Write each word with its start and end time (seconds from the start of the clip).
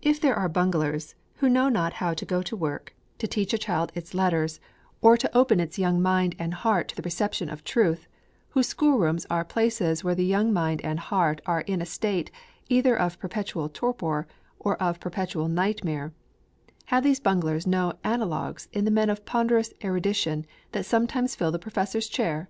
If 0.00 0.18
there 0.18 0.34
are 0.34 0.48
bunglers, 0.48 1.14
who 1.34 1.48
know 1.50 1.68
not 1.68 1.92
how 2.00 2.14
to 2.14 2.24
go 2.24 2.40
to 2.40 2.56
work 2.56 2.94
to 3.18 3.26
teach 3.26 3.52
a 3.52 3.58
child 3.58 3.92
its 3.94 4.14
letters, 4.14 4.60
or 5.02 5.14
to 5.18 5.36
open 5.36 5.60
its 5.60 5.78
young 5.78 6.00
mind 6.00 6.34
and 6.38 6.54
heart 6.54 6.88
to 6.88 6.96
the 6.96 7.02
reception 7.02 7.50
of 7.50 7.62
truth, 7.62 8.08
whose 8.56 8.66
school 8.68 8.98
rooms 8.98 9.26
are 9.28 9.44
places 9.44 10.02
where 10.02 10.14
the 10.14 10.24
young 10.24 10.54
mind 10.54 10.80
and 10.80 10.98
heart 10.98 11.42
are 11.44 11.60
in 11.60 11.82
a 11.82 11.84
state, 11.84 12.30
either 12.70 12.98
of 12.98 13.18
perpetual 13.18 13.68
torpor, 13.68 14.26
or 14.58 14.82
of 14.82 14.98
perpetual 15.00 15.48
nightmare, 15.48 16.14
have 16.86 17.04
these 17.04 17.20
bunglers 17.20 17.66
no 17.66 17.92
analogues 18.04 18.68
in 18.72 18.86
the 18.86 18.90
men 18.90 19.10
of 19.10 19.26
ponderous 19.26 19.74
erudition 19.84 20.46
that 20.70 20.86
sometimes 20.86 21.34
fill 21.36 21.52
the 21.52 21.58
Professor's 21.58 22.08
chair? 22.08 22.48